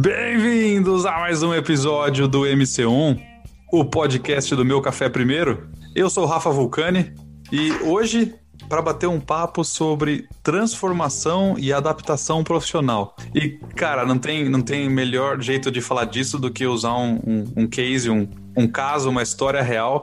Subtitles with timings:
[0.00, 3.20] Bem-vindos a mais um episódio do MC1,
[3.72, 5.68] o podcast do Meu Café Primeiro.
[5.92, 7.12] Eu sou Rafa Vulcani
[7.50, 8.32] e hoje
[8.68, 13.16] para bater um papo sobre transformação e adaptação profissional.
[13.34, 17.20] E, cara, não tem, não tem melhor jeito de falar disso do que usar um,
[17.26, 20.00] um, um case, um, um caso, uma história real.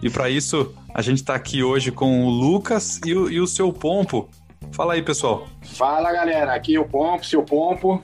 [0.00, 3.48] E para isso, a gente está aqui hoje com o Lucas e o, e o
[3.48, 4.30] seu Pompo.
[4.70, 5.48] Fala aí, pessoal.
[5.62, 6.54] Fala, galera.
[6.54, 8.00] Aqui é o Pompo, seu Pompo.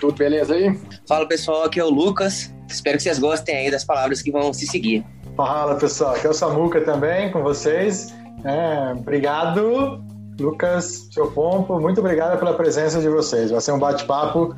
[0.00, 0.78] Tudo beleza aí?
[1.06, 2.52] Fala pessoal, aqui é o Lucas.
[2.68, 5.04] Espero que vocês gostem aí das palavras que vão se seguir.
[5.36, 8.14] Fala pessoal, aqui é o Samuca também com vocês.
[8.44, 10.02] É, obrigado,
[10.40, 11.78] Lucas, seu Pompo.
[11.78, 13.50] Muito obrigado pela presença de vocês.
[13.50, 14.54] Vai ser um bate-papo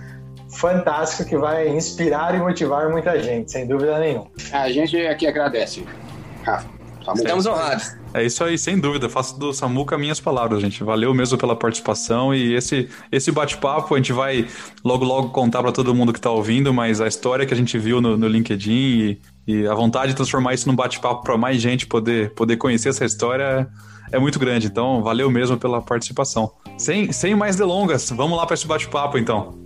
[0.51, 4.29] fantástico que vai inspirar e motivar muita gente, sem dúvida nenhuma.
[4.53, 5.85] A gente aqui agradece,
[6.45, 6.82] Rafa.
[7.15, 7.97] Estamos honrados.
[8.15, 9.09] É isso aí, sem dúvida.
[9.09, 10.85] Faço do Samuca minhas palavras, gente.
[10.85, 14.47] Valeu mesmo pela participação e esse, esse bate-papo a gente vai
[14.85, 17.79] logo logo contar para todo mundo que está ouvindo, mas a história que a gente
[17.79, 21.61] viu no, no LinkedIn e, e, a vontade de transformar isso num bate-papo para mais
[21.61, 23.69] gente poder, poder conhecer essa história
[24.11, 24.67] é muito grande.
[24.67, 26.53] Então, valeu mesmo pela participação.
[26.77, 29.62] Sem, sem mais delongas, vamos lá para esse bate-papo então.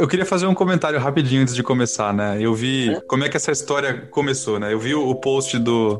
[0.00, 2.38] Eu, queria fazer um comentário rapidinho antes de começar, né?
[2.40, 3.00] Eu vi é?
[3.02, 4.72] como é que essa história começou, né?
[4.72, 5.98] Eu vi o, post do,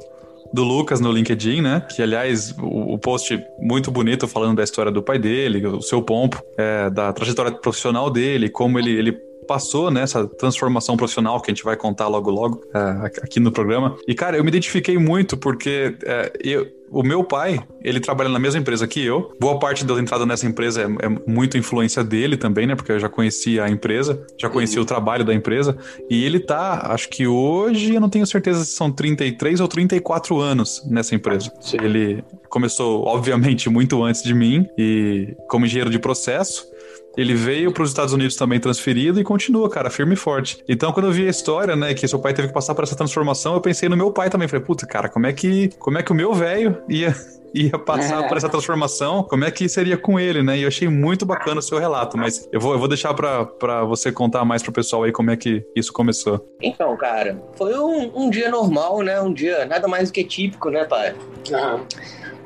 [0.54, 1.86] do Lucas no LinkedIn, né?
[1.94, 6.00] Que, aliás, o, o, post muito bonito falando da história do pai dele, o seu
[6.00, 9.12] pompo, é, da trajetória profissional dele, como ele, ele
[9.46, 13.98] passou nessa transformação profissional que a gente vai contar logo logo é, aqui no programa.
[14.08, 18.38] E, cara, eu me identifiquei muito porque é, eu, o meu pai, ele trabalha na
[18.38, 19.32] mesma empresa que eu.
[19.40, 22.74] Boa parte da entrada nessa empresa é, é muito influência dele também, né?
[22.74, 24.82] Porque eu já conhecia a empresa, já conhecia uhum.
[24.82, 25.76] o trabalho da empresa.
[26.10, 30.38] E ele tá, acho que hoje, eu não tenho certeza se são 33 ou 34
[30.40, 31.52] anos nessa empresa.
[31.60, 31.76] Sim.
[31.80, 36.68] Ele começou, obviamente, muito antes de mim e como engenheiro de processo.
[37.20, 40.64] Ele veio para os Estados Unidos também transferido e continua, cara, firme e forte.
[40.66, 42.96] Então, quando eu vi a história, né, que seu pai teve que passar por essa
[42.96, 44.48] transformação, eu pensei no meu pai também.
[44.48, 47.14] Falei, puta, cara, como é que, como é que o meu velho ia
[47.52, 48.28] ia passar é.
[48.28, 50.56] por essa transformação, como é que seria com ele, né?
[50.56, 53.84] E eu achei muito bacana o seu relato, mas eu vou, eu vou deixar para
[53.84, 56.48] você contar mais pro pessoal aí como é que isso começou.
[56.62, 59.20] Então, cara, foi um, um dia normal, né?
[59.20, 61.14] Um dia nada mais do que típico, né, pai?
[61.50, 61.84] Uhum.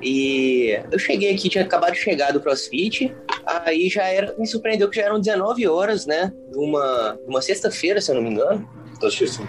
[0.03, 3.15] E eu cheguei aqui, tinha acabado de chegar do CrossFit,
[3.47, 6.33] aí já era, me surpreendeu que já eram 19 horas, né?
[6.55, 8.69] Uma, uma sexta-feira, se eu não me engano.
[9.01, 9.49] Tô assistindo.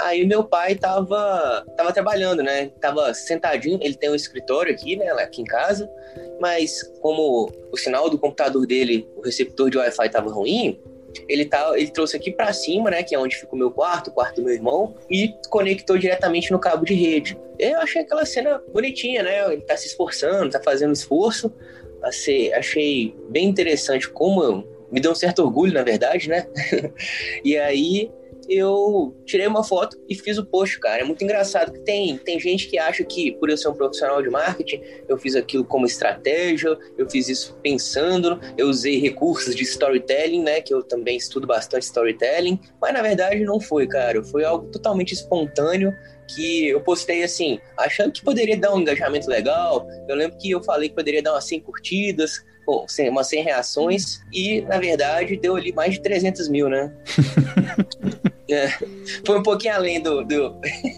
[0.00, 2.70] Aí meu pai tava, tava trabalhando, né?
[2.80, 5.08] Tava sentadinho, ele tem um escritório aqui, né?
[5.12, 5.88] Aqui em casa,
[6.40, 10.80] mas como o sinal do computador dele, o receptor de Wi-Fi tava ruim,
[11.28, 14.08] ele, tá, ele trouxe aqui para cima, né, que é onde fica o meu quarto,
[14.08, 17.38] o quarto do meu irmão, e conectou diretamente no cabo de rede.
[17.58, 19.52] Eu achei aquela cena bonitinha, né?
[19.52, 21.52] Ele tá se esforçando, tá fazendo esforço.
[22.04, 26.46] Achei, bem interessante como me deu um certo orgulho, na verdade, né?
[27.44, 28.10] e aí
[28.48, 31.02] eu tirei uma foto e fiz o post, cara.
[31.02, 34.22] É muito engraçado que tem, tem gente que acha que, por eu ser um profissional
[34.22, 39.62] de marketing, eu fiz aquilo como estratégia, eu fiz isso pensando, eu usei recursos de
[39.62, 40.60] storytelling, né?
[40.60, 44.22] Que eu também estudo bastante storytelling, mas na verdade não foi, cara.
[44.22, 45.92] Foi algo totalmente espontâneo
[46.28, 49.86] que eu postei assim, achando que poderia dar um engajamento legal.
[50.08, 54.20] Eu lembro que eu falei que poderia dar umas 100 curtidas, bom, umas 100 reações,
[54.32, 56.92] e na verdade deu ali mais de 300 mil, né?
[58.50, 58.68] É,
[59.26, 60.50] foi um pouquinho além do, do,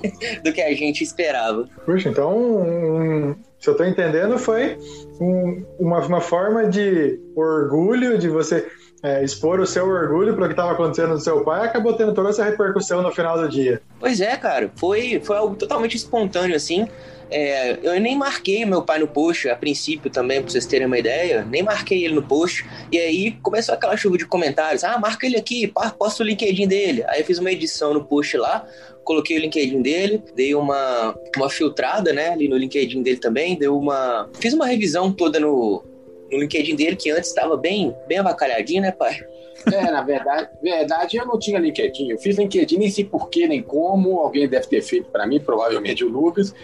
[0.42, 1.64] do, que a gente esperava.
[1.84, 4.76] Puxa, então, um, se eu estou entendendo, foi
[5.20, 8.66] um, uma, uma forma de orgulho, de você
[9.02, 12.12] é, expor o seu orgulho para o que estava acontecendo no seu pai, acabou tendo
[12.12, 13.80] toda essa repercussão no final do dia.
[14.06, 16.86] Pois é, cara, foi, foi algo totalmente espontâneo, assim.
[17.28, 20.96] É, eu nem marquei meu pai no post, a princípio também, pra vocês terem uma
[20.96, 22.64] ideia, nem marquei ele no post.
[22.92, 25.66] E aí começou aquela chuva de comentários: ah, marca ele aqui,
[25.98, 27.02] posta o LinkedIn dele.
[27.08, 28.64] Aí eu fiz uma edição no post lá,
[29.02, 33.76] coloquei o LinkedIn dele, dei uma, uma filtrada, né, ali no LinkedIn dele também, deu
[33.76, 34.30] uma.
[34.38, 35.84] Fiz uma revisão toda no,
[36.30, 39.18] no LinkedIn dele, que antes estava bem, bem avacalhadinho, né, pai?
[39.64, 42.10] É, na verdade, verdade, eu não tinha LinkedIn.
[42.10, 44.18] Eu fiz LinkedIn, nem sei porquê, nem como.
[44.18, 46.54] Alguém deve ter feito para mim, provavelmente o Lucas.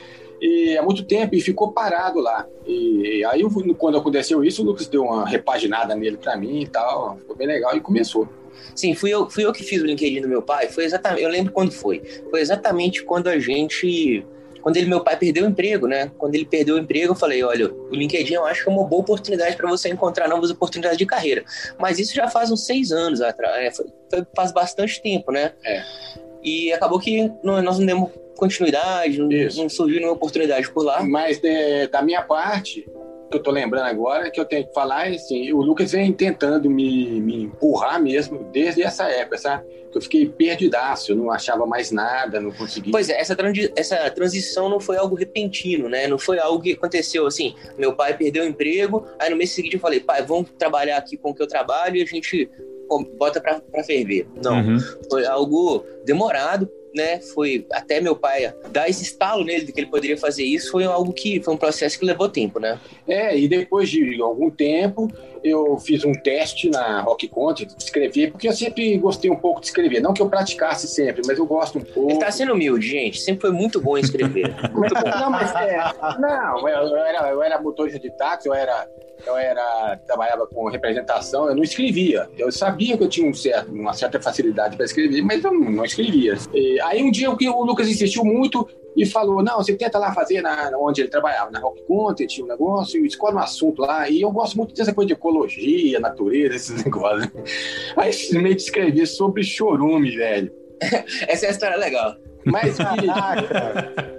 [0.40, 2.46] E há muito tempo, e ficou parado lá.
[2.66, 3.42] E aí,
[3.78, 7.16] quando aconteceu isso, o Lucas deu uma repaginada nele para mim e tal.
[7.16, 8.28] Ficou bem legal e começou.
[8.74, 10.68] Sim, fui eu, fui eu que fiz o LinkedIn do meu pai.
[10.68, 12.02] Foi exatamente, eu lembro quando foi.
[12.30, 14.26] Foi exatamente quando a gente
[14.62, 16.10] quando ele, meu pai perdeu o emprego, né?
[16.16, 18.84] Quando ele perdeu o emprego, eu falei, olha, o LinkedIn eu acho que é uma
[18.84, 21.44] boa oportunidade para você encontrar novas oportunidades de carreira.
[21.78, 23.78] Mas isso já faz uns seis anos atrás,
[24.12, 25.52] é, faz bastante tempo, né?
[25.64, 25.82] É.
[26.42, 31.02] E acabou que nós não demos continuidade, não, não surgiu nenhuma oportunidade por lá.
[31.02, 32.88] Mas de, da minha parte,
[33.32, 36.12] que eu tô lembrando agora, que eu tenho que falar, é assim, o Lucas vem
[36.12, 39.64] tentando me, me empurrar mesmo desde essa época, sabe?
[39.90, 42.92] Que eu fiquei perdidaço, eu não achava mais nada, não conseguia.
[42.92, 43.36] Pois é, essa,
[43.74, 46.06] essa transição não foi algo repentino, né?
[46.06, 49.74] Não foi algo que aconteceu assim, meu pai perdeu o emprego, aí no mês seguinte
[49.74, 52.50] eu falei, pai, vamos trabalhar aqui com o que eu trabalho e a gente
[53.16, 54.26] bota pra, pra ferver.
[54.42, 54.78] Não, uhum.
[55.08, 59.90] foi algo demorado, né, foi até meu pai dar esse estalo nele de que ele
[59.90, 62.78] poderia fazer isso, foi algo que foi um processo que levou tempo, né?
[63.06, 65.10] É, e depois de algum tempo
[65.44, 69.60] eu fiz um teste na Rock Content de escrever, porque eu sempre gostei um pouco
[69.60, 72.10] de escrever, não que eu praticasse sempre, mas eu gosto um pouco.
[72.10, 74.54] Ele tá sendo humilde, gente, sempre foi muito bom em escrever.
[74.72, 75.08] muito bom.
[75.08, 75.78] Não, mas é,
[76.18, 78.88] não, eu era, eu era motorista de táxi, eu era
[79.26, 82.28] eu era trabalhava com representação, eu não escrevia.
[82.36, 85.84] Eu sabia que eu tinha um certo, uma certa facilidade para escrever, mas eu não
[85.84, 86.34] escrevia.
[86.52, 89.98] E aí um dia o que o Lucas insistiu muito e falou: não, você tenta
[89.98, 93.40] lá fazer na, onde ele trabalhava, na Rock Content, tinha um negócio, e escolhe um
[93.40, 94.08] assunto lá.
[94.08, 97.30] E eu gosto muito dessa coisa de ecologia, natureza, esses negócios.
[97.96, 100.52] Aí simplesmente escrevi sobre chorume, velho.
[101.28, 102.16] Essa é a história legal.
[102.44, 102.76] Mas,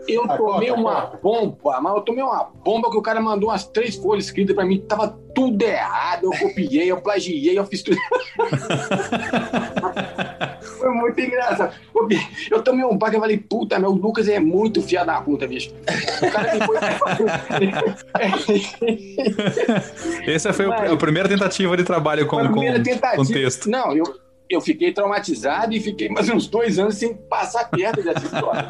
[0.08, 3.96] eu tomei uma bomba, mas eu tomei uma bomba que o cara mandou umas três
[3.96, 7.98] folhas escritas pra mim, tava tudo errado, eu copiei, eu plagiei, eu fiz tudo.
[10.84, 11.74] Foi muito engraçado.
[12.52, 15.48] Eu tomei um pack e falei, puta, meu, o Lucas é muito fiado da puta,
[15.48, 15.74] bicho.
[16.22, 16.78] O cara me foi...
[20.28, 22.66] Essa foi mas, a primeira tentativa de trabalho com, com,
[23.16, 23.70] com texto.
[23.70, 24.04] Não, eu,
[24.50, 28.68] eu fiquei traumatizado e fiquei mais uns dois anos sem passar perto dessa história.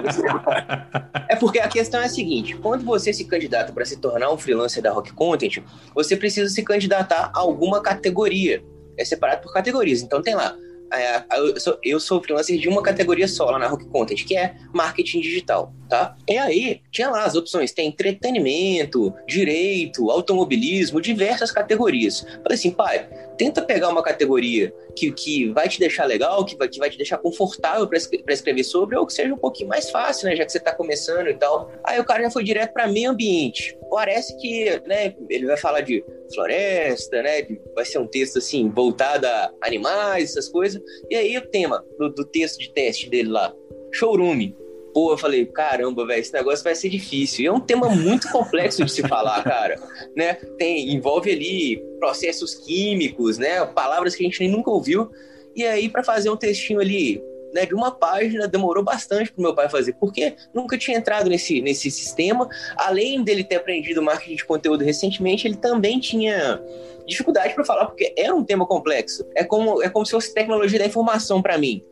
[1.27, 4.37] é porque a questão é a seguinte: quando você se candidata para se tornar um
[4.37, 5.63] freelancer da Rock Content,
[5.95, 8.63] você precisa se candidatar a alguma categoria.
[8.95, 10.03] É separado por categorias.
[10.03, 10.55] Então tem lá.
[10.93, 14.37] É, eu, sou, eu sou freelancer de uma categoria só lá na Rock Content, que
[14.37, 16.15] é marketing digital, tá?
[16.29, 22.21] E aí, tinha lá as opções: tem entretenimento, direito, automobilismo, diversas categorias.
[22.21, 23.07] Falei assim, pai,
[23.37, 26.97] tenta pegar uma categoria que, que vai te deixar legal, que vai, que vai te
[26.97, 30.35] deixar confortável para escrever sobre, ou que seja um pouquinho mais fácil, né?
[30.35, 31.71] Já que você está começando e tal.
[31.83, 33.77] Aí o cara já foi direto para meio ambiente.
[33.89, 36.03] Parece que, né, ele vai falar de
[36.33, 37.45] floresta, né?
[37.75, 40.81] Vai ser um texto assim, voltado a animais, essas coisas.
[41.09, 43.53] E aí o tema do, do texto de teste dele lá,
[43.91, 44.53] showroom.
[44.93, 47.43] Pô, eu falei, caramba, velho, esse negócio vai ser difícil.
[47.43, 49.75] E é um tema muito complexo de se falar, cara.
[50.15, 50.35] Né?
[50.57, 53.65] Tem, envolve ali processos químicos, né?
[53.65, 55.09] Palavras que a gente nem nunca ouviu.
[55.55, 57.21] E aí, para fazer um textinho ali,
[57.53, 61.61] né, de uma página, demorou bastante pro meu pai fazer, porque nunca tinha entrado nesse,
[61.61, 62.49] nesse sistema.
[62.75, 66.61] Além dele ter aprendido marketing de conteúdo recentemente, ele também tinha
[67.05, 69.25] dificuldade para falar, porque era um tema complexo.
[69.35, 71.83] É como, é como se fosse tecnologia da informação para mim.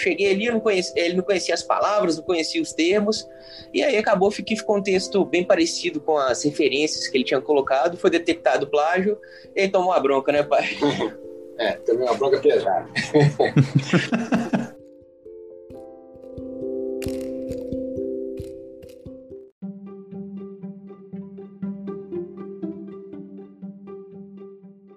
[0.00, 3.28] Cheguei ali, não conhecia, ele não conhecia as palavras, não conhecia os termos,
[3.72, 7.40] e aí acabou que ficou um texto bem parecido com as referências que ele tinha
[7.40, 9.18] colocado, foi detectado plágio,
[9.54, 10.68] e ele tomou a bronca, né, pai?
[11.60, 12.88] É, tomou uma bronca pesada.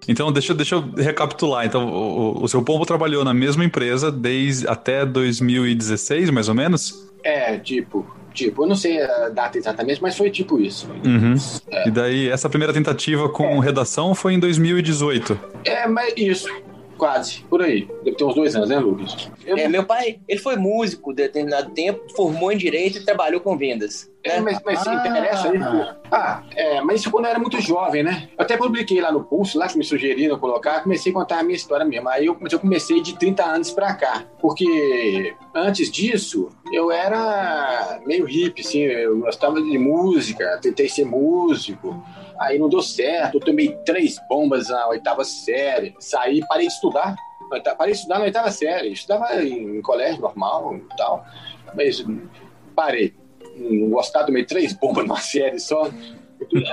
[0.08, 1.66] Então, deixa, deixa eu recapitular.
[1.66, 7.08] Então, o, o seu Pombo trabalhou na mesma empresa desde até 2016, mais ou menos?
[7.22, 10.88] É, tipo, tipo, eu não sei a data exatamente, mas foi tipo isso.
[11.04, 11.34] Uhum.
[11.70, 11.88] É.
[11.88, 13.64] E daí, essa primeira tentativa com é.
[13.64, 15.38] redação foi em 2018.
[15.64, 16.48] É, mas isso.
[16.98, 17.88] Quase, por aí.
[18.04, 19.28] Deve ter uns dois anos, né, Lucas?
[19.44, 19.56] Eu...
[19.56, 24.08] É, meu pai, ele foi músico determinado tempo, formou em Direito e trabalhou com vendas.
[24.24, 25.58] É, mas, mas se ah, interessa aí.
[26.10, 28.30] Ah, é, mas isso quando eu era muito jovem, né?
[28.38, 31.42] Eu até publiquei lá no Pulso, lá que me sugeriram colocar, comecei a contar a
[31.42, 32.08] minha história mesmo.
[32.08, 34.24] Aí eu, eu comecei de 30 anos pra cá.
[34.40, 42.02] Porque antes disso, eu era meio hippie, assim, eu gostava de música, tentei ser músico.
[42.40, 47.14] Aí não deu certo, eu tomei três bombas na oitava série, saí, parei de estudar.
[47.76, 51.26] Parei de estudar na oitava série, estudava em, em colégio normal e tal,
[51.74, 52.02] mas
[52.74, 53.14] parei.
[53.56, 55.90] Não gostar, tomei três bombas numa série só.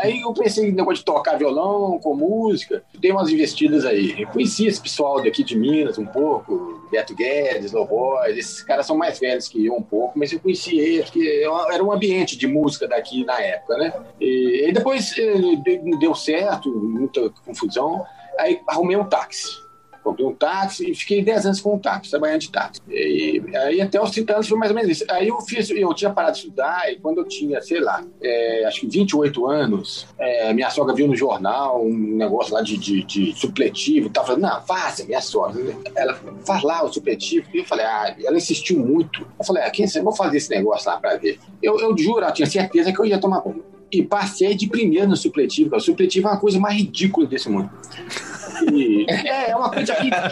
[0.02, 4.22] Aí eu pensei em negócio de tocar violão, com música, dei umas investidas aí.
[4.22, 8.98] Eu conheci esse pessoal daqui de Minas um pouco, Beto Guedes, Lobois, esses caras são
[8.98, 12.48] mais velhos que eu um pouco, mas eu conheci eles, porque era um ambiente de
[12.48, 13.94] música daqui na época, né?
[14.20, 15.34] E, e depois eh,
[16.00, 18.04] deu certo, muita confusão,
[18.38, 19.61] aí arrumei um táxi
[20.04, 22.82] comprei um táxi e fiquei 10 anos com um táxi, trabalhando de táxi.
[22.90, 25.06] E, aí até os 30 anos foi mais ou menos isso.
[25.10, 28.66] Aí eu fiz, eu tinha parado de estudar e quando eu tinha, sei lá, é,
[28.66, 33.04] acho que 28 anos, é, minha sogra viu no jornal um negócio lá de, de,
[33.04, 35.62] de supletivo e tal, falando, não, faça, minha sogra.
[35.96, 37.48] Ela faz lá o supletivo.
[37.54, 39.26] E eu falei, ah, ela insistiu muito.
[39.40, 41.40] Eu falei, ah, quem sabe, vou fazer esse negócio lá pra ver.
[41.62, 43.64] Eu, eu juro, eu tinha certeza que eu ia tomar bomba.
[43.92, 45.76] E passei de primeiro no supletivo.
[45.76, 47.70] O supletivo é uma coisa mais ridícula desse mundo.
[49.08, 50.32] É, é uma coisa ridícula.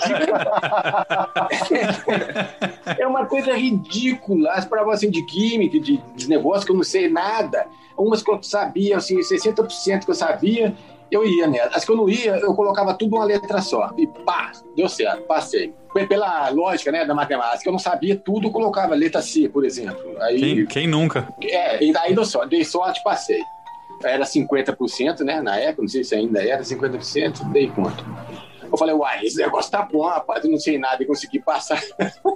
[2.97, 4.51] é uma coisa ridícula.
[4.51, 7.67] As provas assim, de química, de, de negócio que eu não sei nada.
[7.97, 10.73] Umas que eu sabia, assim, 60% que eu sabia,
[11.11, 11.71] eu ia nela.
[11.73, 13.91] As que eu não ia, eu colocava tudo uma letra só.
[13.97, 15.73] E pá, deu certo, passei.
[16.07, 20.15] Pela lógica né, da matemática, eu não sabia tudo, eu colocava letra C, por exemplo.
[20.21, 21.27] Aí, quem, quem nunca?
[21.41, 23.41] É, e daí deu sorte, dei sorte, passei
[24.03, 25.41] era 50%, né?
[25.41, 28.03] Na época, não sei se ainda era 50%, dei conta.
[28.71, 31.81] Eu falei, uai, esse negócio tá bom, rapaz, eu não sei nada e consegui passar.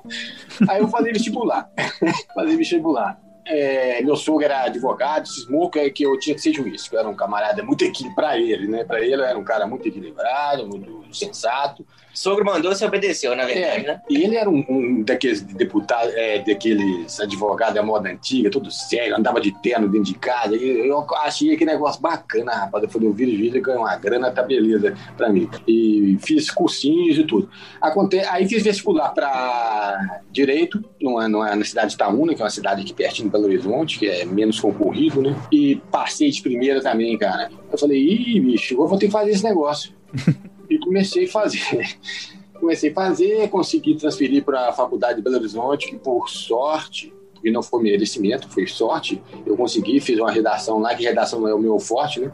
[0.68, 1.70] Aí eu falei vestibular.
[2.34, 3.20] falei vestibular.
[3.46, 7.00] É, meu sogro era advogado, cismou que, que eu tinha que ser juiz, que eu
[7.00, 8.84] era um camarada muito equilibrado para ele, né?
[8.84, 11.86] Para ele eu era um cara muito equilibrado, muito sensato.
[12.14, 14.02] Sogro mandou, você obedeceu, na verdade, é, né?
[14.10, 19.18] E ele era um, um daqueles deputados, é, daqueles advogados da moda antiga, todo sério,
[19.18, 20.56] andava de terno dentro de casa.
[20.56, 22.84] E eu achei que negócio bacana, rapaz.
[22.84, 25.50] Eu falei, eu viro vídeo, ganho uma grana, tá beleza pra mim.
[25.68, 27.50] E fiz cursinhos e tudo.
[27.82, 28.20] Aconte...
[28.20, 32.82] Aí fiz vestibular pra Direito, numa, numa, na cidade de Itaúna, que é uma cidade
[32.82, 35.36] aqui pertinho de Belo Horizonte, que é menos concorrido, né?
[35.52, 37.50] E passei de primeira também, cara.
[37.72, 39.94] Eu falei, ih, bicho, eu vou ter que fazer esse negócio.
[40.74, 41.98] e comecei a fazer.
[42.60, 47.14] comecei a fazer, consegui transferir para a faculdade de Belo Horizonte, que por sorte,
[47.44, 51.54] e não foi merecimento, foi sorte, eu consegui, fiz uma redação lá, que redação é
[51.54, 52.32] o meu forte, né?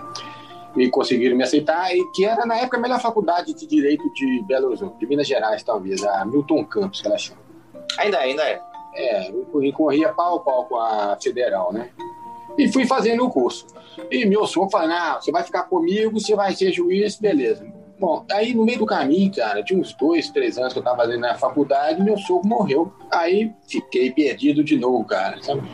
[0.78, 4.44] E conseguiram me aceitar, e que era na época a melhor faculdade de Direito de
[4.48, 7.42] Belo Horizonte, de Minas Gerais, talvez, a Milton Campos, que ela chama.
[7.98, 8.62] Ainda é, ainda é.
[8.94, 11.90] É, eu corria pau a pau com a Federal, né?
[12.58, 13.66] E fui fazendo o curso.
[14.12, 17.66] E meu sogro falou, não, você vai ficar comigo, você vai ser juiz, beleza.
[18.00, 20.98] Bom, aí no meio do caminho, cara, tinha uns dois, três anos que eu tava
[20.98, 22.94] fazendo na faculdade, meu sogro morreu.
[23.12, 25.68] Aí fiquei perdido de novo, cara, sabe?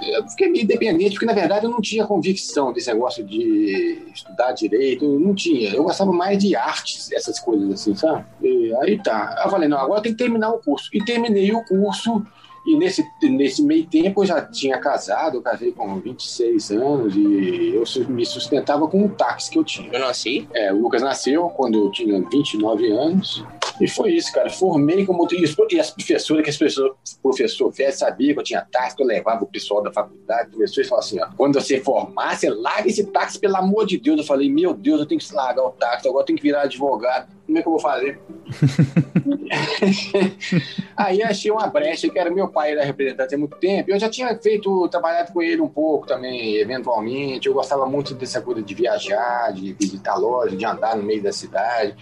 [0.00, 4.52] Eu fiquei meio independente, porque na verdade eu não tinha convicção desse negócio de estudar
[4.52, 5.70] direito, não tinha.
[5.70, 8.24] Eu gostava mais de artes, essas coisas assim, sabe?
[8.42, 9.42] E aí tá.
[9.44, 10.90] Eu falei, não, agora tem que terminar o curso.
[10.92, 12.24] E terminei o curso
[12.66, 17.74] e nesse, nesse meio tempo eu já tinha casado, eu casei com 26 anos e
[17.74, 19.90] eu me sustentava com um táxi que eu tinha.
[19.92, 20.48] Eu nasci?
[20.54, 23.44] É, o Lucas nasceu quando eu tinha 29 anos.
[23.80, 24.48] E foi isso, cara.
[24.50, 25.26] Formei como.
[25.32, 25.54] E as
[25.90, 29.46] professoras, que as pessoas, professor velho sabia que eu tinha táxi, que eu levava o
[29.46, 33.56] pessoal da faculdade, professores falavam assim: ó, quando você formar, você larga esse táxi, pelo
[33.56, 34.18] amor de Deus.
[34.18, 36.62] Eu falei, meu Deus, eu tenho que largar o táxi, agora eu tenho que virar
[36.62, 37.32] advogado.
[37.46, 38.18] Como é que eu vou fazer?
[40.96, 43.90] Aí achei uma brecha, que era meu pai, era representante há muito tempo.
[43.90, 47.46] Eu já tinha feito, trabalhado com ele um pouco também, eventualmente.
[47.46, 51.32] Eu gostava muito dessa coisa de viajar, de visitar lojas, de andar no meio da
[51.32, 51.94] cidade.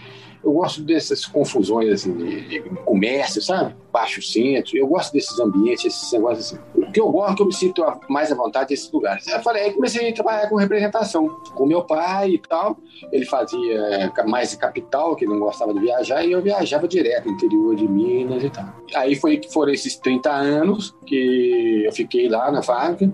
[0.43, 3.75] Eu gosto dessas confusões assim, de, de comércio, sabe?
[3.91, 4.75] Baixo centro.
[4.75, 6.63] Eu gosto desses ambientes, esses negócios assim.
[6.75, 9.27] O que eu gosto, que eu me sinto mais à vontade desses lugares.
[9.27, 12.77] Eu falei, aí comecei a trabalhar com representação, com meu pai e tal.
[13.11, 17.75] Ele fazia é, mais capital, que não gostava de viajar, e eu viajava direto, interior
[17.75, 18.65] de Minas e tal.
[18.95, 23.09] Aí foi que foram esses 30 anos que eu fiquei lá na fábrica,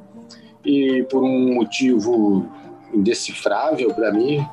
[0.65, 2.45] e por um motivo
[2.93, 4.45] indecifrável para mim,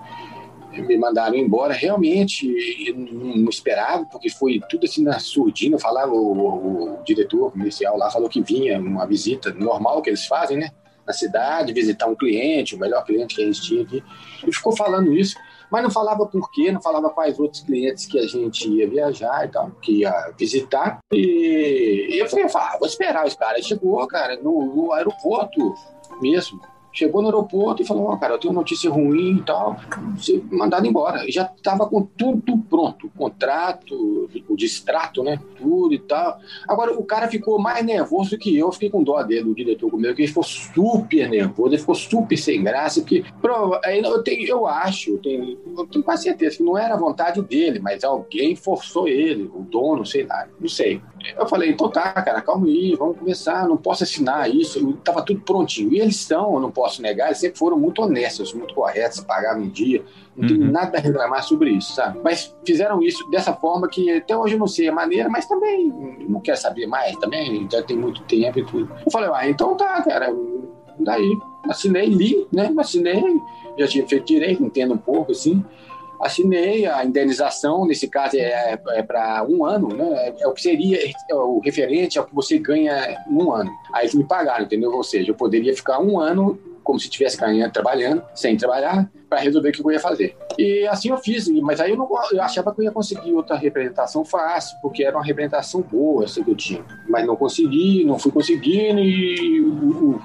[0.82, 1.72] me mandaram embora.
[1.72, 5.78] Realmente, não esperava, porque foi tudo assim na surdina.
[5.78, 10.26] Falava, o, o, o diretor comercial lá falou que vinha uma visita normal que eles
[10.26, 10.70] fazem, né?
[11.06, 14.02] Na cidade, visitar um cliente, o melhor cliente que a gente tinha aqui.
[14.46, 15.36] E ficou falando isso,
[15.70, 19.46] mas não falava por quê, não falava quais outros clientes que a gente ia viajar
[19.46, 20.98] e tal, que ia visitar.
[21.12, 23.64] E, eu falei, ah, vou esperar os caras.
[23.64, 25.74] Chegou, cara, no, no aeroporto
[26.20, 26.60] mesmo
[26.96, 29.76] Chegou no aeroporto e falou: oh, cara, eu tenho uma notícia ruim e tal,
[30.18, 31.30] ser mandado embora.
[31.30, 35.38] Já estava com tudo pronto, o contrato, o distrato, né?
[35.58, 36.38] Tudo e tal.
[36.66, 39.90] Agora, o cara ficou mais nervoso do que eu, fiquei com dó dele, o diretor
[39.90, 44.46] comigo, que ele ficou super nervoso, ele ficou super sem graça, porque prova, eu, tenho,
[44.46, 48.04] eu acho, eu tenho, eu tenho quase certeza que não era a vontade dele, mas
[48.04, 51.02] alguém forçou ele, o dono, sei lá, não sei.
[51.36, 55.40] Eu falei, então tá, cara, calma aí, vamos começar, não posso assinar isso, tava tudo
[55.40, 55.92] prontinho.
[55.92, 59.62] E eles são, eu não posso negar, eles sempre foram muito honestos, muito corretos, pagavam
[59.62, 60.04] em dia,
[60.36, 60.70] não tenho uhum.
[60.70, 62.20] nada a reclamar sobre isso, sabe?
[62.22, 65.88] Mas fizeram isso dessa forma que até hoje eu não sei a maneira, mas também
[66.28, 68.90] não quero saber mais, também já tem muito tempo e tudo.
[69.04, 70.34] Eu falei, ah, então tá, cara,
[70.98, 73.22] daí assinei, li, né, assinei,
[73.78, 75.64] já tinha feito direito, entendo um pouco, assim,
[76.20, 80.28] assinei a indenização, nesse caso é, é para um ano, né?
[80.28, 83.70] É, é, o que seria é o referente ao que você ganha um ano.
[83.92, 84.92] Aí eles me pagaram, entendeu?
[84.92, 89.40] Ou seja, eu poderia ficar um ano como se estivesse ganhando, trabalhando, sem trabalhar, para
[89.40, 90.36] resolver o que eu ia fazer.
[90.56, 93.56] E assim eu fiz, mas aí eu, não, eu achava que eu ia conseguir outra
[93.56, 96.84] representação fácil, porque era uma representação boa essa que eu tinha.
[97.08, 100.20] Mas não consegui, não fui conseguindo e o,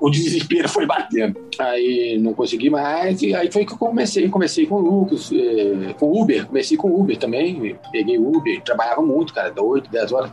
[0.00, 1.40] o desespero foi batendo.
[1.58, 4.28] Aí não consegui mais, e aí foi que eu comecei.
[4.28, 7.78] Comecei com o Lucas, é, com Uber, comecei com Uber também.
[7.90, 10.32] Peguei Uber, trabalhava muito, cara, da 8, 10 horas.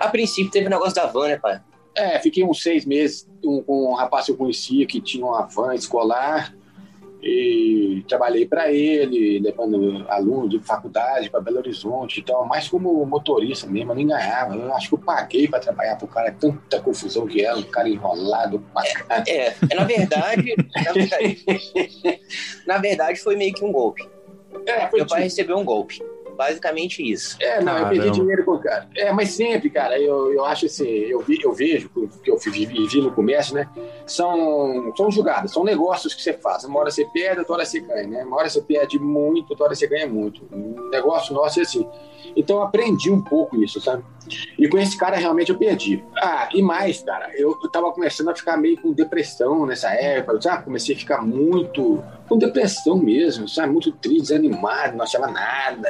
[0.00, 1.60] A princípio teve o negócio da van, né, pai?
[1.96, 5.46] É, fiquei uns seis meses com um, um rapaz que eu conhecia que tinha uma
[5.46, 6.52] van escolar
[7.26, 13.66] e trabalhei para ele, levando aluno de faculdade para Belo Horizonte, então, mais como motorista
[13.66, 14.54] mesmo, eu nem ganhava.
[14.54, 17.62] Eu acho que eu paguei para trabalhar para o cara, tanta confusão que era, um
[17.62, 18.62] cara enrolado.
[19.08, 20.54] É, é, é, na verdade,
[20.84, 21.44] na verdade,
[22.66, 24.06] na verdade, foi meio que um golpe.
[24.66, 25.14] É, Meu pai tipo...
[25.14, 26.02] recebeu um golpe.
[26.36, 27.36] Basicamente isso.
[27.40, 28.88] É, não, eu perdi dinheiro com o cara.
[28.96, 31.90] É, mas sempre, cara, eu, eu acho assim, eu, vi, eu vejo,
[32.22, 33.68] que eu vivi no comércio, né?
[34.06, 36.64] São, são jogadas, são negócios que você faz.
[36.64, 38.24] Uma hora você perde, outra hora você ganha, né?
[38.24, 40.42] Uma hora você perde muito, outra hora você ganha muito.
[40.52, 41.86] O negócio nosso é assim.
[42.36, 44.04] Então eu aprendi um pouco isso, sabe?
[44.58, 46.02] E com esse cara realmente eu perdi.
[46.16, 50.40] Ah, e mais, cara, eu, eu tava começando a ficar meio com depressão nessa época,
[50.40, 50.64] sabe?
[50.64, 53.72] Comecei a ficar muito com depressão mesmo, sabe?
[53.72, 55.88] Muito triste, desanimado, não achava nada,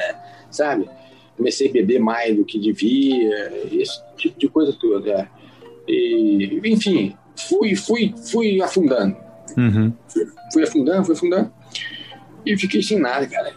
[0.55, 0.89] sabe?
[1.37, 5.11] Comecei a beber mais do que devia, esse tipo de coisa toda.
[5.13, 5.29] É.
[5.89, 9.17] E, enfim, fui, fui, fui afundando.
[9.57, 9.93] Uhum.
[10.09, 11.53] Fui, fui afundando, fui afundando.
[12.47, 13.53] E fiquei sem nada, cara.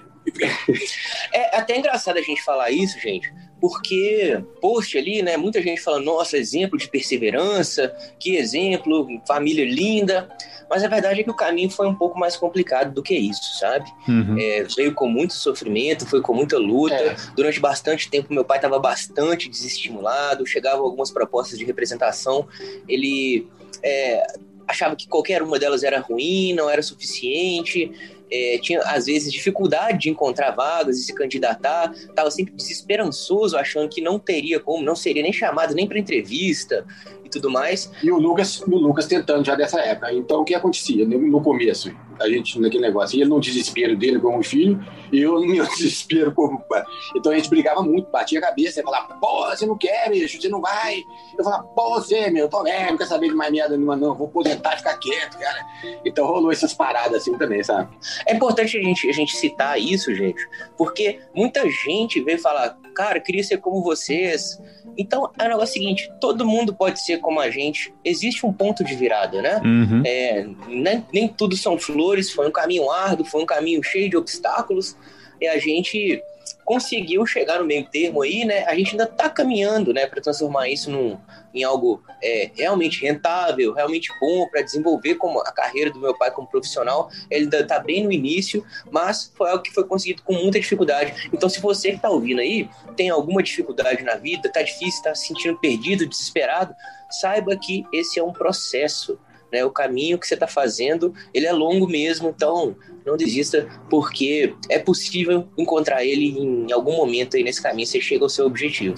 [1.33, 5.37] É até engraçado a gente falar isso, gente, porque post ali, né?
[5.37, 10.29] Muita gente fala, nossa, exemplo de perseverança, que exemplo, família linda.
[10.69, 13.57] Mas a verdade é que o caminho foi um pouco mais complicado do que isso,
[13.57, 13.89] sabe?
[14.07, 14.37] Uhum.
[14.37, 16.95] É, veio com muito sofrimento, foi com muita luta.
[16.95, 17.15] É.
[17.35, 22.47] Durante bastante tempo, meu pai estava bastante desestimulado, chegavam algumas propostas de representação.
[22.87, 23.47] Ele
[23.81, 24.27] é,
[24.67, 27.91] achava que qualquer uma delas era ruim, não era suficiente
[28.31, 33.89] é, tinha às vezes dificuldade de encontrar vagas e se candidatar, estava sempre desesperançoso, achando
[33.89, 36.85] que não teria como, não seria nem chamado nem para entrevista
[37.27, 37.91] e tudo mais.
[38.01, 40.11] E o Lucas, o Lucas tentando já dessa época.
[40.13, 41.93] Então o que acontecia no começo?
[42.19, 46.33] A gente naquele negócio, ele no desespero dele como filho, e eu no meu desespero
[46.33, 46.83] como pai.
[47.15, 50.41] Então a gente brigava muito, batia a cabeça, e falava, pô, você não quer, bicho,
[50.41, 51.03] você não vai.
[51.37, 53.95] Eu falava, pô, você, meu, eu tô velho, não quer saber de mais merda nenhuma,
[53.95, 55.65] não, vou aposentar e ficar quieto, cara.
[56.05, 57.95] Então rolou essas paradas assim também, sabe?
[58.25, 63.19] É importante a gente, a gente citar isso, gente, porque muita gente veio falar, cara,
[63.19, 64.59] queria ser como vocês.
[64.97, 67.93] Então, é o negócio seguinte: todo mundo pode ser como a gente.
[68.03, 69.61] Existe um ponto de virada, né?
[69.63, 70.01] Uhum.
[70.03, 74.17] É, nem, nem tudo são flores, foi um caminho árduo, foi um caminho cheio de
[74.17, 74.97] obstáculos.
[75.39, 76.19] E a gente
[76.67, 78.65] conseguiu chegar no meio termo aí, né?
[78.65, 81.17] A gente ainda está caminhando, né, para transformar isso num,
[81.53, 86.29] em algo é, realmente rentável, realmente bom para desenvolver como a carreira do meu pai
[86.29, 87.09] como profissional.
[87.31, 91.29] Ele ainda está bem no início, mas foi algo que foi conseguido com muita dificuldade.
[91.31, 95.15] Então, se você que está ouvindo aí tem alguma dificuldade na vida, está difícil, está
[95.15, 96.75] se sentindo perdido, desesperado,
[97.09, 99.17] saiba que esse é um processo.
[99.51, 104.53] Né, o caminho que você está fazendo, ele é longo mesmo, então não desista, porque
[104.69, 108.95] é possível encontrar ele em algum momento aí nesse caminho, você chega ao seu objetivo.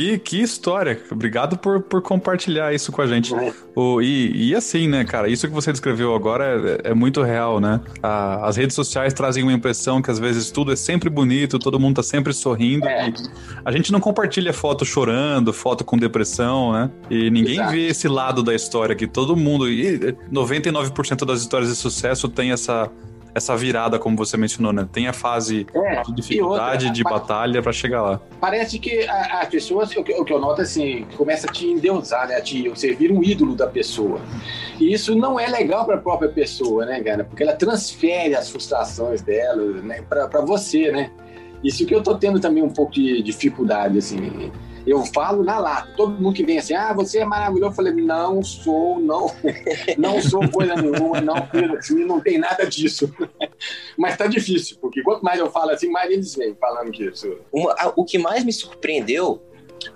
[0.00, 0.98] Que, que história.
[1.10, 3.34] Obrigado por, por compartilhar isso com a gente.
[3.34, 3.52] É.
[3.76, 7.60] O, e, e assim, né, cara, isso que você descreveu agora é, é muito real,
[7.60, 7.78] né?
[8.02, 11.78] A, as redes sociais trazem uma impressão que às vezes tudo é sempre bonito, todo
[11.78, 12.86] mundo tá sempre sorrindo.
[12.88, 13.12] É.
[13.62, 16.90] a gente não compartilha foto chorando, foto com depressão, né?
[17.10, 17.72] E ninguém Exato.
[17.72, 19.68] vê esse lado da história que todo mundo.
[19.68, 22.90] E 99% das histórias de sucesso tem essa
[23.34, 24.88] essa virada, como você mencionou, né?
[24.90, 28.20] Tem a fase é, de dificuldade, outra, de batalha para chegar lá.
[28.40, 32.28] Parece que as pessoas, o que, o que, eu noto assim, começa a te endeusar,
[32.28, 32.36] né?
[32.36, 34.20] A te, você vira um ídolo da pessoa.
[34.78, 37.24] E isso não é legal para a própria pessoa, né, cara?
[37.24, 41.10] Porque ela transfere as frustrações dela, né, para você, né?
[41.62, 44.50] Isso que eu tô tendo também um pouco de dificuldade, assim.
[44.90, 45.92] Eu falo na lata.
[45.96, 47.70] Todo mundo que vem assim, ah, você é maravilhoso.
[47.70, 49.32] Eu falei, não sou, não,
[49.96, 51.48] não sou coisa nenhuma, não
[51.78, 53.14] assim, não tem nada disso.
[53.96, 57.38] Mas tá difícil, porque quanto mais eu falo assim, mais eles vêm falando disso.
[57.52, 59.40] Uma, a, o que mais me surpreendeu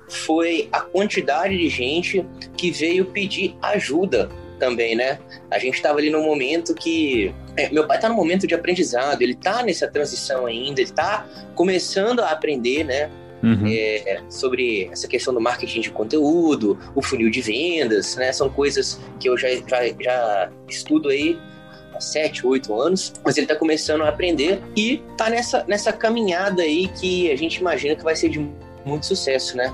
[0.09, 2.25] foi a quantidade de gente
[2.57, 4.29] que veio pedir ajuda
[4.61, 5.19] também, né?
[5.51, 9.21] A gente estava ali num momento que é, meu pai está no momento de aprendizado,
[9.23, 11.27] ele está nessa transição ainda, ele está
[11.57, 13.11] começando a aprender, né?
[13.45, 13.67] Uhum.
[13.67, 18.33] É, sobre essa questão do marketing de conteúdo, o funil de vendas, né?
[18.33, 21.39] São coisas que eu já, já, já estudo aí
[21.95, 26.63] há sete, oito anos, mas ele está começando a aprender e está nessa, nessa caminhada
[26.63, 28.51] aí que a gente imagina que vai ser de
[28.85, 29.73] muito sucesso, né?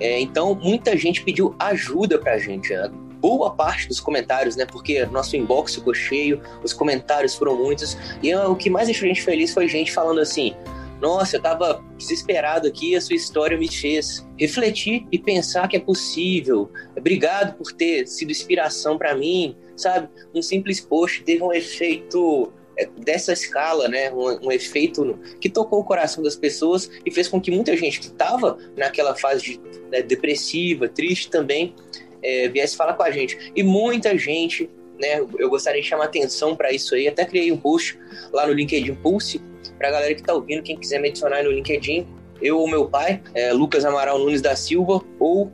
[0.00, 2.72] É, então, muita gente pediu ajuda pra gente.
[2.72, 2.88] Né?
[3.20, 4.64] Boa parte dos comentários, né?
[4.64, 7.98] Porque nosso inbox ficou cheio, os comentários foram muitos.
[8.22, 10.54] E o que mais deixou a gente feliz foi gente falando assim:
[11.00, 15.80] nossa, eu tava desesperado aqui, a sua história me fez refletir e pensar que é
[15.80, 16.70] possível.
[16.96, 20.08] Obrigado por ter sido inspiração para mim, sabe?
[20.34, 25.80] Um simples post teve um efeito é, dessa escala, né, um, um, efeito que tocou
[25.80, 29.60] o coração das pessoas e fez com que muita gente que estava naquela fase de,
[29.90, 31.74] né, depressiva, triste também,
[32.22, 33.52] é, viesse falar com a gente.
[33.54, 34.68] E muita gente,
[35.00, 37.98] né, eu gostaria de chamar atenção para isso aí, até criei um post
[38.32, 39.40] lá no LinkedIn Pulse,
[39.78, 42.06] para a galera que está ouvindo, quem quiser me adicionar no LinkedIn,
[42.40, 45.50] eu ou meu pai, é, Lucas Amaral Nunes da Silva, ou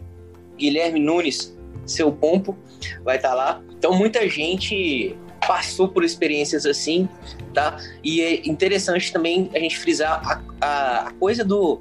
[0.57, 2.57] Guilherme Nunes, seu pompo,
[3.03, 3.63] vai estar tá lá.
[3.77, 7.09] Então muita gente passou por experiências assim,
[7.53, 7.79] tá?
[8.03, 10.21] E é interessante também a gente frisar
[10.61, 11.81] a, a, a coisa do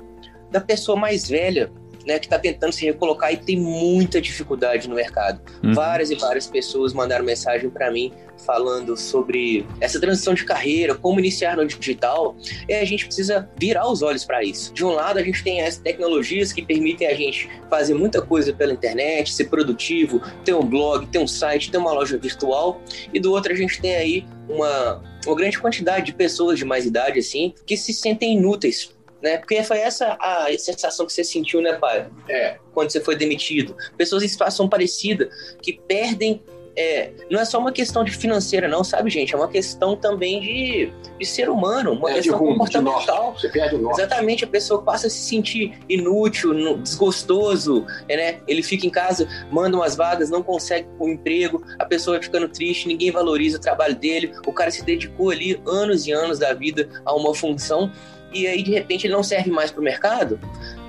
[0.52, 1.72] da pessoa mais velha,
[2.06, 5.42] né, que está tentando se recolocar e tem muita dificuldade no mercado.
[5.64, 5.74] Uhum.
[5.74, 8.12] Várias e várias pessoas mandaram mensagem para mim
[8.46, 12.36] falando sobre essa transição de carreira, como iniciar no digital,
[12.68, 14.74] e a gente precisa virar os olhos para isso.
[14.74, 18.54] De um lado, a gente tem as tecnologias que permitem a gente fazer muita coisa
[18.54, 22.82] pela internet, ser produtivo, ter um blog, ter um site, ter uma loja virtual,
[23.14, 26.86] e do outro, a gente tem aí uma, uma grande quantidade de pessoas de mais
[26.86, 29.38] idade, assim, que se sentem inúteis né?
[29.38, 32.08] Porque foi essa a sensação que você sentiu, né, pai?
[32.30, 32.58] É.
[32.74, 33.76] Quando você foi demitido.
[33.98, 35.30] Pessoas em situação parecida
[35.62, 36.44] que perdem
[36.76, 39.34] é, não é só uma questão de financeira, não, sabe, gente?
[39.34, 43.36] É uma questão também de, de ser humano, uma é, questão rumo, comportamental.
[43.38, 44.02] Você perde o norte.
[44.02, 48.40] Exatamente, a pessoa passa a se sentir inútil, desgostoso, é, né?
[48.48, 52.50] Ele fica em casa, manda umas vagas, não consegue um emprego, a pessoa vai ficando
[52.50, 56.54] triste, ninguém valoriza o trabalho dele, o cara se dedicou ali anos e anos da
[56.54, 57.92] vida a uma função
[58.34, 60.40] e aí de repente ele não serve mais para o mercado.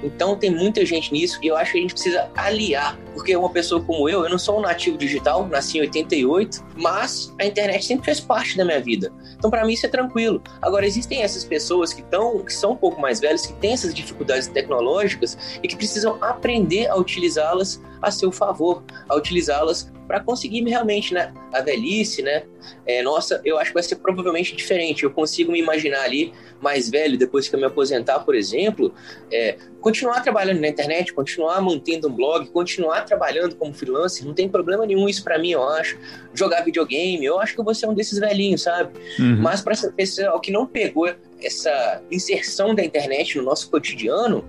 [0.05, 3.51] Então tem muita gente nisso e eu acho que a gente precisa aliar, porque uma
[3.51, 7.85] pessoa como eu, eu não sou um nativo digital, nasci em 88, mas a internet
[7.85, 9.13] sempre fez parte da minha vida.
[9.37, 10.43] Então para mim isso é tranquilo.
[10.61, 13.95] Agora existem essas pessoas que estão, que são um pouco mais velhas, que têm essas
[13.95, 20.63] dificuldades tecnológicas e que precisam aprender a utilizá-las a seu favor, a utilizá-las para conseguir
[20.65, 22.45] realmente, né, a velhice, né?
[22.87, 25.05] É, nossa, eu acho que vai ser provavelmente diferente.
[25.05, 28.93] Eu consigo me imaginar ali mais velho, depois que eu me aposentar, por exemplo,
[29.33, 29.57] é,
[29.95, 34.85] continuar trabalhando na internet, continuar mantendo um blog, continuar trabalhando como freelancer, não tem problema
[34.85, 35.97] nenhum isso para mim, eu acho.
[36.35, 38.99] Jogar videogame, eu acho que vou ser um desses velhinhos, sabe?
[39.21, 39.37] Uhum.
[39.41, 41.09] Mas para esse pessoal que não pegou
[41.41, 44.45] essa inserção da internet no nosso cotidiano,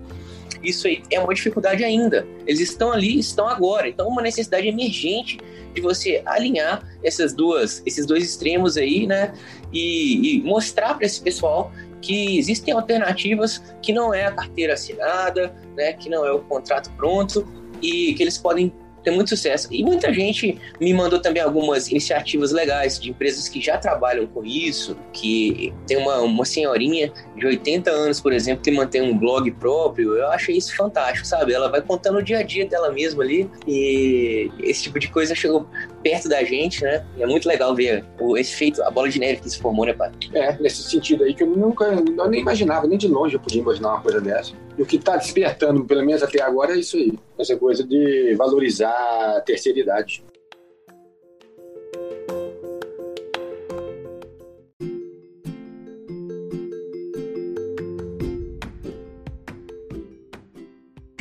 [0.64, 2.28] isso é uma dificuldade ainda.
[2.48, 3.88] Eles estão ali, estão agora.
[3.88, 5.38] Então, uma necessidade emergente
[5.76, 9.32] de você alinhar essas duas, esses dois extremos aí, né?
[9.72, 11.72] E, e mostrar para esse pessoal
[12.06, 15.94] que existem alternativas que não é a carteira assinada, né?
[15.94, 17.48] Que não é o contrato pronto
[17.82, 18.72] e que eles podem
[19.06, 19.68] tem muito sucesso.
[19.72, 24.44] E muita gente me mandou também algumas iniciativas legais de empresas que já trabalham com
[24.44, 29.50] isso, que tem uma, uma senhorinha de 80 anos, por exemplo, que mantém um blog
[29.52, 30.16] próprio.
[30.18, 31.54] Eu achei isso fantástico, sabe?
[31.54, 35.36] Ela vai contando o dia a dia dela mesma ali e esse tipo de coisa
[35.36, 35.68] chegou
[36.06, 37.04] perto da gente, né?
[37.18, 39.88] E é muito legal ver o, esse feito, a bola de neve que se formou,
[39.88, 40.12] né, pai?
[40.36, 43.60] É, nesse sentido aí que eu nunca, eu nem imaginava, nem de longe eu podia
[43.60, 44.54] imaginar uma coisa dessa.
[44.78, 47.12] E o que está despertando, pelo menos até agora, é isso aí.
[47.40, 48.92] Essa coisa de valorizar
[49.36, 50.24] a terceira idade.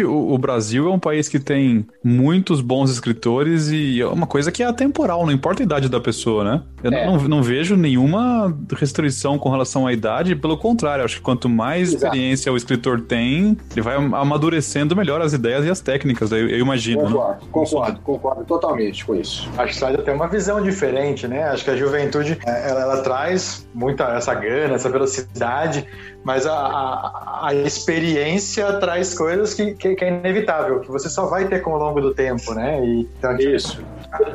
[0.03, 4.63] O, Brasil é um país que tem muitos bons escritores e é uma coisa que
[4.63, 6.63] é atemporal, não importa a idade da pessoa, né?
[6.83, 7.07] Eu é.
[7.07, 11.91] não, não, vejo nenhuma restrição com relação à idade, pelo contrário, acho que quanto mais
[11.91, 12.07] Exato.
[12.07, 16.59] experiência o escritor tem, ele vai amadurecendo melhor as ideias e as técnicas, eu, eu
[16.59, 17.03] imagino.
[17.03, 17.49] Concordo, né?
[17.53, 19.49] concordo, concordo totalmente com isso.
[19.57, 21.45] Acho que traz até uma visão diferente, né?
[21.45, 25.87] Acho que a juventude, é, ela, ela traz muita essa gana, essa velocidade,
[26.25, 31.27] mas a, a, a experiência traz coisas que, que, que, é inevitável, que você só
[31.27, 32.85] vai ter com o longo do tempo, né?
[32.85, 33.85] E, então, Isso.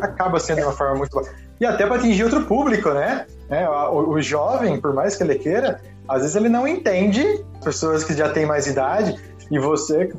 [0.01, 1.27] Acaba sendo uma forma muito boa.
[1.59, 3.25] E até para atingir outro público, né?
[3.49, 8.03] É, o, o jovem, por mais que ele queira, às vezes ele não entende pessoas
[8.03, 9.19] que já têm mais idade
[9.51, 10.09] e você,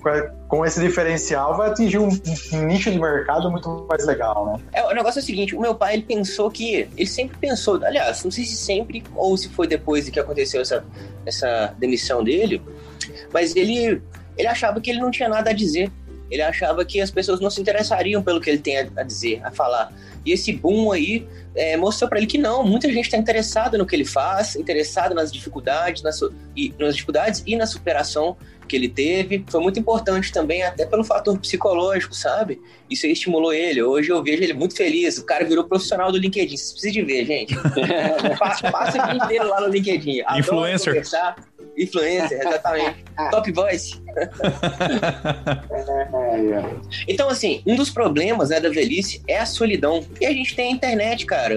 [0.48, 2.08] com esse diferencial, vai atingir um,
[2.66, 4.60] nicho de mercado muito mais legal, né?
[4.72, 6.88] É, o negócio é o seguinte, o meu pai, ele pensou que...
[6.96, 10.60] Ele sempre pensou, aliás, não sei se sempre ou se foi depois de que aconteceu
[10.60, 10.84] essa,
[11.24, 12.60] essa demissão dele,
[13.32, 14.02] mas ele,
[14.36, 15.90] ele achava que ele não tinha nada a dizer.
[16.28, 19.50] Ele achava que as pessoas não se interessariam pelo que ele tem a dizer, a
[19.50, 19.92] falar.
[20.24, 23.86] E esse boom aí é, mostrou para ele que não, muita gente está interessada no
[23.86, 26.20] que ele faz, interessada nas dificuldades, nas,
[26.56, 28.36] e, nas dificuldades e na superação
[28.70, 29.44] que ele teve.
[29.48, 32.60] Foi muito importante também, até pelo fator psicológico, sabe?
[32.88, 33.82] Isso aí estimulou ele.
[33.82, 35.18] Hoje eu vejo ele muito feliz.
[35.18, 36.56] O cara virou profissional do LinkedIn.
[36.56, 37.56] Vocês precisam de ver, gente.
[38.38, 40.22] passa, passa o dia inteiro lá no LinkedIn.
[40.38, 41.02] Influencer.
[41.76, 43.04] Influencer, exatamente.
[43.32, 44.00] Top voice.
[47.08, 50.04] então, assim, um dos problemas né, da velhice é a solidão.
[50.20, 51.56] E a gente tem a internet, cara.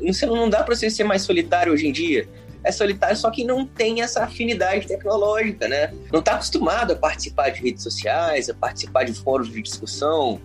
[0.00, 2.28] Não, não dá pra você ser mais solitário hoje em dia
[2.64, 5.92] é solitário, só que não tem essa afinidade tecnológica, né?
[6.12, 10.40] Não está acostumado a participar de redes sociais, a participar de fóruns de discussão.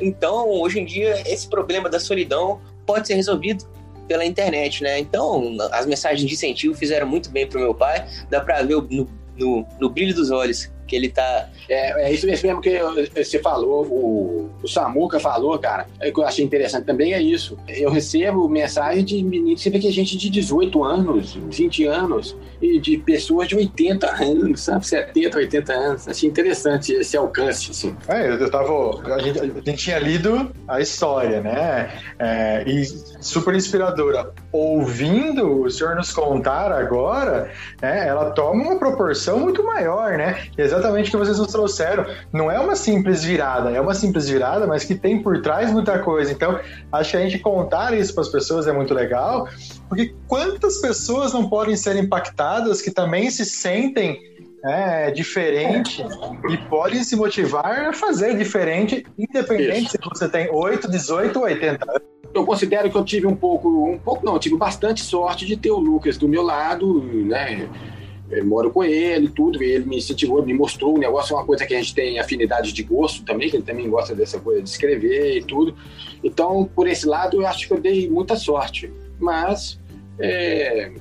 [0.00, 3.64] Então, hoje em dia, esse problema da solidão pode ser resolvido
[4.08, 4.98] pela internet, né?
[4.98, 8.06] Então, as mensagens de incentivo fizeram muito bem pro meu pai.
[8.28, 11.48] Dá para ver no, no, no brilho dos olhos que ele tá.
[11.68, 12.78] É, é isso mesmo que
[13.14, 15.86] você falou, o, o Samuca falou, cara.
[16.00, 17.58] É que eu achei interessante também é isso.
[17.68, 22.36] Eu recebo mensagem de meninos, você vê que é gente de 18 anos, 20 anos,
[22.60, 24.86] e de pessoas de 80 anos, sabe?
[24.86, 26.08] 70, 80 anos.
[26.08, 27.96] Achei interessante esse alcance, assim.
[28.08, 29.14] É, eu tava.
[29.14, 31.90] A gente, a gente tinha lido a história, né?
[32.18, 32.84] É, e
[33.20, 34.32] super inspiradora.
[34.56, 37.50] Ouvindo o senhor nos contar agora,
[37.82, 40.46] né, ela toma uma proporção muito maior, né?
[40.56, 42.06] exatamente o que vocês nos trouxeram.
[42.32, 45.98] Não é uma simples virada, é uma simples virada, mas que tem por trás muita
[45.98, 46.30] coisa.
[46.30, 46.60] Então,
[46.92, 49.48] acho que a gente contar isso para as pessoas é muito legal,
[49.88, 54.20] porque quantas pessoas não podem ser impactadas que também se sentem
[54.64, 56.06] é, diferente
[56.48, 59.98] e podem se motivar a fazer diferente, independente Isso.
[60.00, 62.23] se você tem 8, 18 ou 80 anos.
[62.34, 65.70] Eu considero que eu tive um pouco, um pouco não, tive bastante sorte de ter
[65.70, 67.68] o Lucas do meu lado, né?
[68.30, 71.46] eu moro com ele, tudo, e ele me incentivou, me mostrou o negócio, é uma
[71.46, 74.62] coisa que a gente tem afinidade de gosto também, que ele também gosta dessa coisa
[74.62, 75.74] de escrever e tudo.
[76.22, 78.92] Então, por esse lado, eu acho que eu dei muita sorte.
[79.18, 79.78] Mas
[80.18, 80.92] é,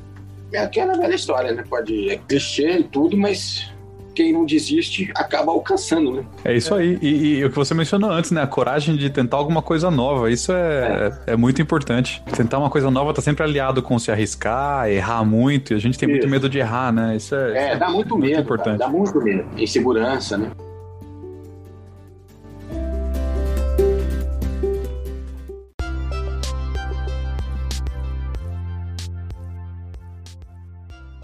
[0.51, 1.63] é aquela velha história, né?
[1.67, 3.72] Pode é clichê e tudo, mas
[4.13, 6.23] quem não desiste acaba alcançando, né?
[6.45, 6.97] É isso aí.
[7.01, 8.41] E, e, o que você mencionou antes, né?
[8.41, 10.31] A coragem de tentar alguma coisa nova.
[10.31, 11.33] Isso é, é.
[11.33, 12.21] é muito importante.
[12.35, 15.73] Tentar uma coisa nova tá sempre aliado com se arriscar, errar muito.
[15.73, 16.19] E a gente tem isso.
[16.19, 17.15] muito medo de errar, né?
[17.15, 17.71] Isso é.
[17.71, 18.41] É, dá muito, muito medo.
[18.41, 18.79] Importante.
[18.79, 19.45] Dá muito medo.
[19.57, 20.51] Insegurança, né?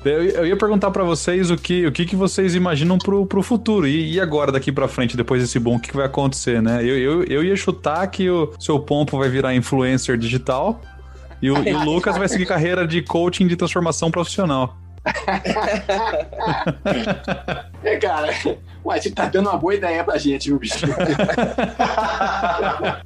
[0.06, 3.86] Eu, ia perguntar para vocês o que, o que, que vocês imaginam pro, pro futuro.
[3.86, 6.82] E, e agora, daqui para frente, depois desse bom, o que, que vai acontecer, né?
[6.84, 10.82] Eu, eu, eu ia chutar que o seu Pompo vai virar influencer digital
[11.42, 14.78] e o, e o Lucas vai seguir carreira de coaching de transformação profissional.
[17.84, 18.30] É, cara,
[18.86, 20.86] ué, você tá dando uma boa ideia pra gente, viu, bicho?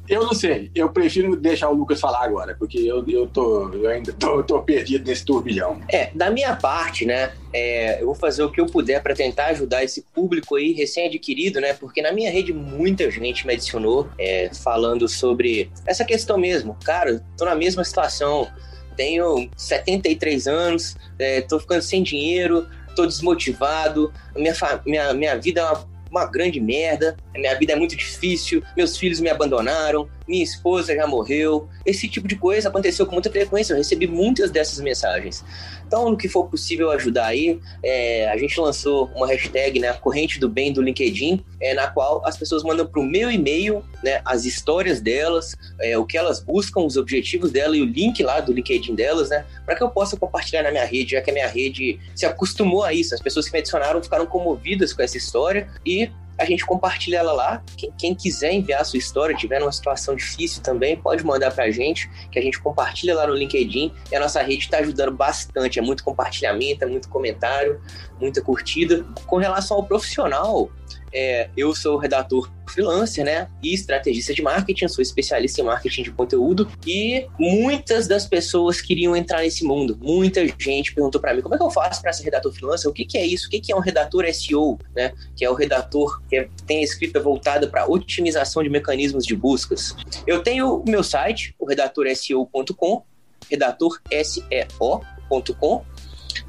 [0.08, 3.90] eu não sei, eu prefiro deixar o Lucas falar agora, porque eu, eu, tô, eu
[3.90, 5.80] ainda tô, tô perdido nesse turbilhão.
[5.90, 9.48] É, da minha parte, né, é, eu vou fazer o que eu puder para tentar
[9.48, 14.50] ajudar esse público aí recém-adquirido, né, porque na minha rede muita gente me adicionou é,
[14.64, 16.76] falando sobre essa questão mesmo.
[16.84, 18.48] Cara, tô na mesma situação
[18.94, 24.54] tenho 73 anos, é, tô ficando sem dinheiro, tô desmotivado, minha,
[24.86, 29.20] minha, minha vida é uma, uma grande merda, minha vida é muito difícil, meus filhos
[29.20, 31.68] me abandonaram, minha esposa já morreu.
[31.86, 35.44] Esse tipo de coisa aconteceu com muita frequência, eu recebi muitas dessas mensagens.
[35.86, 40.40] Então, no que for possível ajudar aí, é, a gente lançou uma hashtag, né, corrente
[40.40, 44.22] do bem do LinkedIn, é, na qual as pessoas mandam para o meu e-mail né,
[44.26, 48.40] as histórias delas, é, o que elas buscam, os objetivos dela e o link lá
[48.40, 51.34] do LinkedIn delas, né, para que eu possa compartilhar na minha rede, já que a
[51.34, 53.14] minha rede se acostumou a isso.
[53.14, 57.34] As pessoas que me adicionaram ficaram comovidas com essa história e a gente compartilha ela
[57.34, 57.64] lá.
[57.78, 61.70] Quem, quem, quiser enviar a sua história, tiver numa situação difícil também, pode mandar pra
[61.72, 63.94] gente, que a gente compartilha lá no LinkedIn.
[64.12, 65.80] E a nossa rede está ajudando bastante.
[65.80, 67.80] É muito compartilhamento, é muito comentário,
[68.20, 69.06] muita curtida.
[69.26, 70.70] Com relação ao profissional,
[71.14, 73.48] é, eu sou redator freelancer, né?
[73.62, 76.70] E estrategista de marketing, sou especialista em marketing de conteúdo.
[76.86, 79.98] E muitas das pessoas queriam entrar nesse mundo.
[80.02, 82.90] Muita gente perguntou para mim como é que eu faço para ser redator freelancer?
[82.90, 83.48] O que, que é isso?
[83.48, 85.14] O que, que é um redator SEO, né?
[85.36, 89.36] Que é o redator que é, tem a escrita voltada para otimização de mecanismos de
[89.36, 89.96] buscas.
[90.26, 93.04] Eu tenho o meu site, o redatorseo.com,
[93.50, 95.84] redatorseo.com.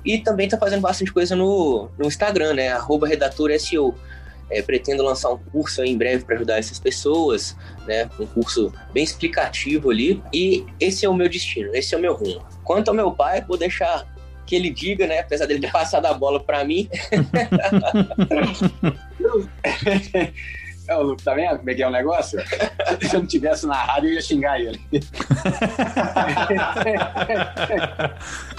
[0.05, 2.69] E também tá fazendo bastante coisa no, no Instagram, né?
[2.69, 3.95] Arroba redator SEO.
[4.51, 8.09] É, pretendo lançar um curso em breve para ajudar essas pessoas, né?
[8.19, 10.23] Um curso bem explicativo ali.
[10.33, 12.45] E esse é o meu destino, esse é o meu rumo.
[12.63, 14.07] Quanto ao meu pai, vou deixar
[14.47, 15.21] que ele diga, né?
[15.21, 16.89] Apesar dele ter passado a bola para mim.
[20.87, 22.39] É, o Luke, tá vendo como é que é o negócio?
[23.01, 24.79] Se eu não tivesse na rádio, eu ia xingar ele.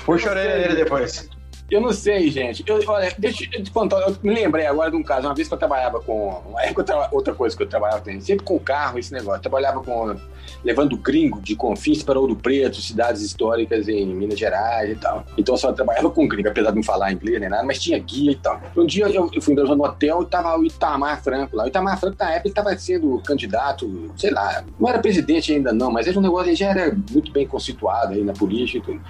[0.03, 1.29] Puxa a orelha dele depois.
[1.69, 2.63] Eu não sei, gente.
[2.67, 3.99] Eu, olha, deixa eu te contar.
[4.01, 5.27] Eu me lembrei agora de um caso.
[5.27, 6.43] Uma vez que eu trabalhava com.
[6.59, 9.37] Época, outra coisa que eu trabalhava sempre com carro, esse negócio.
[9.37, 10.15] Eu trabalhava com.
[10.63, 15.25] levando gringo de Confins para Ouro Preto, cidades históricas em Minas Gerais e tal.
[15.35, 17.97] Então eu só trabalhava com gringo, apesar de não falar inglês nem nada, mas tinha
[17.97, 18.61] guia e tal.
[18.77, 21.63] Um dia eu, eu fui no hotel e tava o Itamar Franco lá.
[21.63, 25.73] O Itamar Franco, na época, ele tava sendo candidato, sei lá, não era presidente ainda
[25.73, 28.81] não, mas era um negócio, ele já era muito bem constituído aí na política e
[28.81, 29.01] tudo.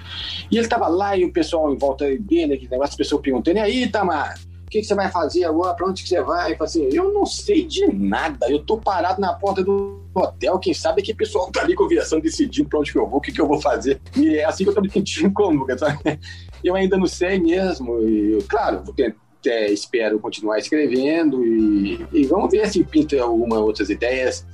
[0.49, 3.21] E ele tava lá e o pessoal em volta dele né, que negócio, as pessoas
[3.21, 5.75] perguntando, e aí, Tamar, o que, que, você vai fazer agora?
[5.75, 6.53] Pra onde que você vai?
[6.53, 10.73] Eu assim, eu não sei de nada, eu tô parado na porta do hotel, quem
[10.73, 13.31] sabe que o pessoal tá ali conversando, decidindo pra onde que eu vou, o que,
[13.31, 14.01] que eu vou fazer.
[14.17, 16.19] E é assim que eu tô me sentindo como, sabe?
[16.63, 22.25] Eu ainda não sei mesmo, e claro, vou tentar é, espero continuar escrevendo e, e,
[22.25, 24.45] vamos ver se pinta algumas outras ideias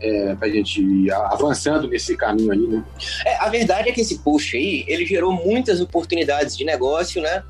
[0.00, 2.84] é, para a gente ir avançando nesse caminho aí, né?
[3.26, 7.44] É, a verdade é que esse post aí, ele gerou muitas oportunidades de negócio, né?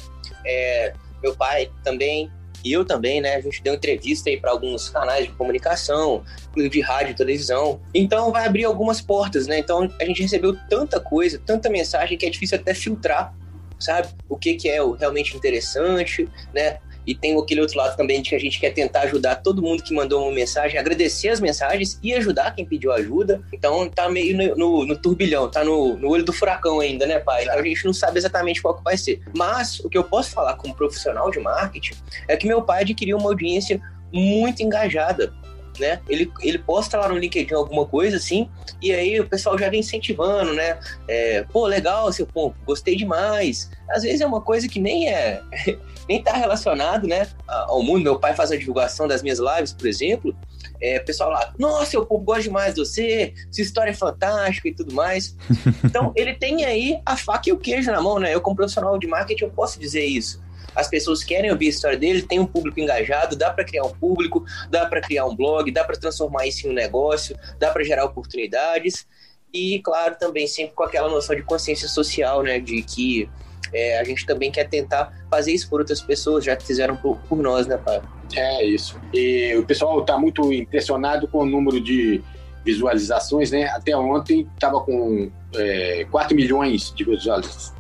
[0.45, 2.31] É, meu pai também
[2.65, 3.37] e eu também, né?
[3.37, 6.23] A gente deu entrevista aí para alguns canais de comunicação,
[6.55, 7.81] de rádio televisão.
[7.95, 9.59] Então vai abrir algumas portas, né?
[9.59, 13.35] Então a gente recebeu tanta coisa, tanta mensagem que é difícil até filtrar,
[13.79, 14.09] sabe?
[14.29, 16.79] O que, que é o realmente interessante, né?
[17.11, 19.83] E tem aquele outro lado também de que a gente quer tentar ajudar todo mundo
[19.83, 23.43] que mandou uma mensagem, agradecer as mensagens e ajudar quem pediu ajuda.
[23.53, 27.19] Então tá meio no, no, no turbilhão, tá no, no, olho do furacão ainda, né,
[27.19, 27.43] pai?
[27.43, 29.21] Então a gente não sabe exatamente qual que vai ser.
[29.37, 31.95] Mas o que eu posso falar como profissional de marketing
[32.29, 35.33] é que meu pai adquiriu uma audiência muito engajada
[35.81, 36.01] né?
[36.09, 38.49] Ele, ele posta lá no LinkedIn alguma coisa assim,
[38.81, 40.79] e aí o pessoal já vem incentivando, né?
[41.09, 43.71] É, Pô, legal, seu pompo, gostei demais.
[43.89, 45.43] Às vezes é uma coisa que nem é,
[46.09, 48.05] nem tá relacionado, né, ao mundo.
[48.05, 50.37] Meu pai faz a divulgação das minhas lives, por exemplo.
[50.81, 54.69] É, o pessoal lá, nossa, seu povo gosta demais de você, sua história é fantástica
[54.69, 55.37] e tudo mais.
[55.85, 58.33] Então, ele tem aí a faca e o queijo na mão, né?
[58.33, 60.41] Eu, como profissional de marketing, eu posso dizer isso
[60.75, 63.93] as pessoas querem ouvir a história dele, tem um público engajado, dá para criar um
[63.93, 67.85] público, dá para criar um blog, dá para transformar isso em um negócio, dá para
[67.85, 69.07] gerar oportunidades
[69.53, 73.29] e, claro, também sempre com aquela noção de consciência social, né, de que
[73.73, 77.17] é, a gente também quer tentar fazer isso por outras pessoas, já que fizeram por,
[77.29, 78.01] por nós, né, pai?
[78.35, 79.01] É isso.
[79.13, 82.23] E o pessoal está muito impressionado com o número de
[82.65, 83.65] visualizações, né?
[83.69, 87.05] Até ontem estava com é, 4 milhões de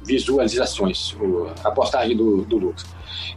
[0.05, 1.17] visualizações
[1.63, 2.87] a postagem do, do Lucas.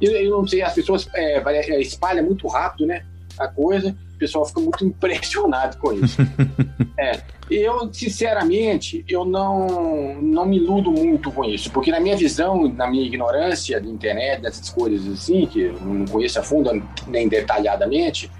[0.02, 3.06] E eu não sei, as pessoas é, é, espalham muito rápido, né?
[3.38, 6.18] A coisa, o pessoal fica muito impressionado com isso.
[6.98, 7.22] é.
[7.52, 12.88] Eu, sinceramente, eu não, não me iludo muito com isso, porque na minha visão, na
[12.90, 16.72] minha ignorância de internet, dessas coisas assim, que eu não conheço a fundo
[17.06, 18.32] nem detalhadamente,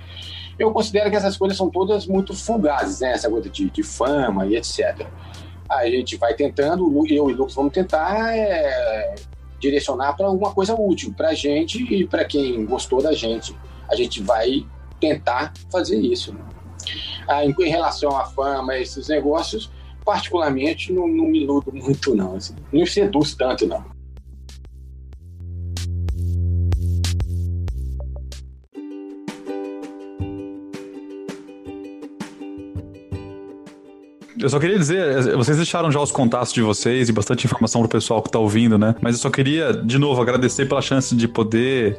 [0.58, 3.14] eu considero que essas coisas são todas muito fugazes, né?
[3.14, 5.08] Essa coisa de, de fama e etc.
[5.70, 9.16] A gente vai tentando, eu e o Lucas vamos tentar é,
[9.60, 13.56] direcionar para alguma coisa útil para a gente e para quem gostou da gente.
[13.90, 14.66] A gente vai
[15.00, 16.34] tentar fazer isso.
[16.34, 16.42] Né?
[17.28, 19.72] Ah, em, em, relação à fama, esses negócios,
[20.06, 22.36] particularmente, não, não me iludo muito, não.
[22.36, 23.84] Assim, não seduz tanto, não.
[34.44, 37.90] Eu só queria dizer, vocês deixaram já os contatos de vocês e bastante informação pro
[37.90, 38.94] pessoal que tá ouvindo, né?
[39.00, 41.98] Mas eu só queria, de novo, agradecer pela chance de poder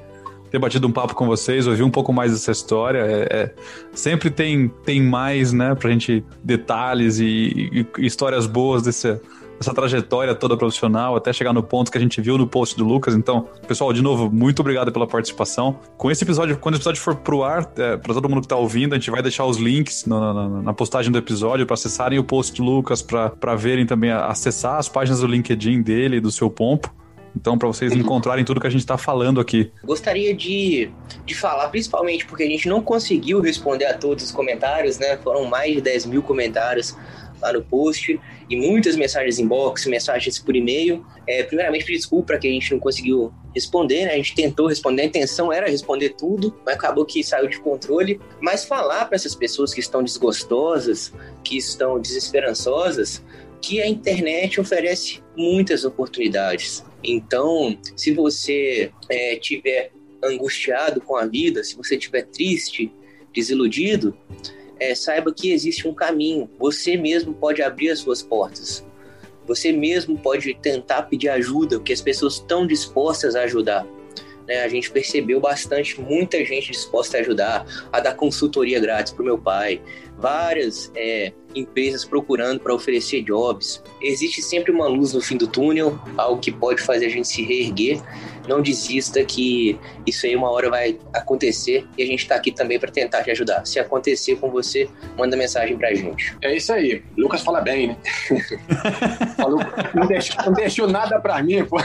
[0.50, 2.98] ter batido um papo com vocês, ouvir um pouco mais dessa história.
[2.98, 3.54] É, é,
[3.94, 9.18] sempre tem, tem mais, né, pra gente detalhes e, e histórias boas desse,
[9.64, 12.84] essa trajetória toda profissional até chegar no ponto que a gente viu no post do
[12.84, 13.14] Lucas.
[13.14, 15.78] Então, pessoal, de novo, muito obrigado pela participação.
[15.97, 18.57] Com esse episódio, quando o episódio for pro ar, é, para todo mundo que tá
[18.57, 22.18] ouvindo, a gente vai deixar os links na, na, na postagem do episódio para acessarem
[22.18, 26.51] o post do Lucas, para verem também, acessar as páginas do LinkedIn dele, do seu
[26.51, 26.93] Pompo.
[27.36, 29.70] Então, para vocês encontrarem tudo que a gente está falando aqui.
[29.82, 30.88] Gostaria de,
[31.26, 35.16] de falar, principalmente porque a gente não conseguiu responder a todos os comentários, né?
[35.16, 36.97] Foram mais de 10 mil comentários
[37.45, 38.18] lá no post
[38.49, 41.05] e muitas mensagens inbox, mensagens por e-mail.
[41.26, 44.12] É, primeiramente, desculpa que a gente não conseguiu responder, né?
[44.12, 48.18] A gente tentou responder, a intenção era responder tudo, mas acabou que saiu de controle.
[48.40, 51.12] Mas falar para essas pessoas que estão desgostosas,
[51.45, 53.22] que estão desesperançosas,
[53.61, 56.84] que a internet oferece muitas oportunidades.
[57.03, 59.92] Então, se você é, tiver
[60.22, 62.90] angustiado com a vida, se você estiver triste,
[63.34, 64.16] desiludido,
[64.79, 66.49] é, saiba que existe um caminho.
[66.59, 68.85] Você mesmo pode abrir as suas portas.
[69.47, 73.87] Você mesmo pode tentar pedir ajuda, porque as pessoas estão dispostas a ajudar.
[74.47, 74.62] Né?
[74.62, 79.25] A gente percebeu bastante, muita gente disposta a ajudar, a dar consultoria grátis para o
[79.25, 79.83] meu pai,
[80.18, 83.82] várias é, empresas procurando para oferecer jobs.
[84.00, 87.42] Existe sempre uma luz no fim do túnel, algo que pode fazer a gente se
[87.42, 88.00] reerguer.
[88.46, 92.78] Não desista que isso aí uma hora vai acontecer e a gente está aqui também
[92.78, 93.64] para tentar te ajudar.
[93.64, 96.36] Se acontecer com você, manda mensagem para a gente.
[96.42, 97.02] É isso aí.
[97.16, 97.96] Lucas fala bem, né?
[99.36, 99.60] Falou,
[99.94, 101.78] não, deixou, não deixou nada para mim, pô.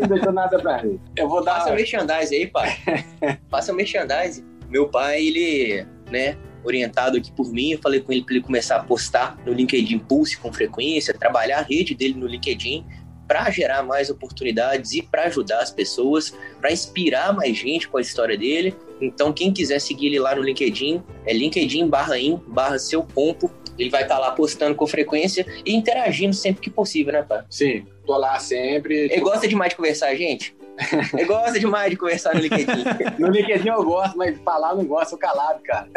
[0.00, 1.00] Não deixou nada para mim.
[1.16, 1.60] Eu vou dar.
[1.60, 2.76] Faça merchandising aí, pai.
[3.50, 4.44] Faça merchandising.
[4.68, 8.76] Meu pai, ele, né, orientado aqui por mim, eu falei com ele para ele começar
[8.76, 12.84] a postar no LinkedIn Pulse com frequência, trabalhar a rede dele no LinkedIn
[13.26, 18.00] para gerar mais oportunidades e para ajudar as pessoas, para inspirar mais gente com a
[18.00, 18.76] história dele.
[19.00, 23.50] Então, quem quiser seguir ele lá no LinkedIn, é LinkedIn barra in barra seu pompo.
[23.78, 27.42] Ele vai estar tá lá postando com frequência e interagindo sempre que possível, né, pai?
[27.48, 28.94] Sim, tô lá sempre.
[29.10, 30.54] Ele gosta demais de conversar, gente?
[31.14, 32.84] Ele gosta demais de conversar no LinkedIn.
[33.18, 35.88] no LinkedIn eu gosto, mas falar eu não gosto, sou calado, cara.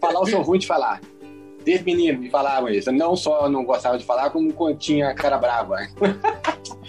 [0.00, 1.00] Falar eu sou ruim de falar.
[1.64, 2.90] Desde menino me falavam isso.
[2.90, 5.76] Não só não gostava de falar, como tinha cara brava.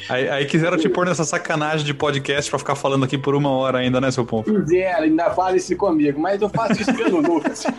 [0.10, 3.52] Aí, aí, quiseram te pôr nessa sacanagem de podcast pra ficar falando aqui por uma
[3.52, 4.44] hora ainda, né, seu povo?
[4.44, 7.64] Fizeram, ainda fala isso comigo, mas eu faço isso pelo Lucas.